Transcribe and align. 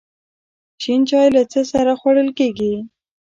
شین 0.81 1.01
چای 1.09 1.27
له 1.35 1.43
څه 1.51 1.61
سره 1.71 1.91
خوړل 1.99 2.29
کیږي؟ 2.39 2.73